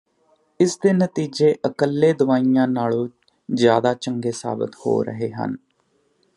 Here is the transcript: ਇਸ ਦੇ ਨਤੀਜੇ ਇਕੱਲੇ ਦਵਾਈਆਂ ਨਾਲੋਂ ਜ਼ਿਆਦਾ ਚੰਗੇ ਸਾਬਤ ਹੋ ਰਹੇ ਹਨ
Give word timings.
ਇਸ 0.59 0.77
ਦੇ 0.77 0.93
ਨਤੀਜੇ 0.93 1.49
ਇਕੱਲੇ 1.65 2.11
ਦਵਾਈਆਂ 2.13 2.67
ਨਾਲੋਂ 2.67 3.07
ਜ਼ਿਆਦਾ 3.49 3.93
ਚੰਗੇ 3.93 4.31
ਸਾਬਤ 4.31 4.75
ਹੋ 4.85 5.01
ਰਹੇ 5.03 5.31
ਹਨ 5.31 5.55